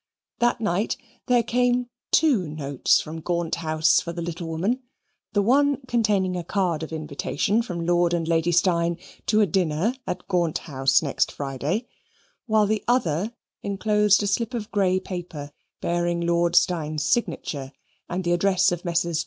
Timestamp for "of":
6.81-6.91, 14.55-14.71, 18.71-18.83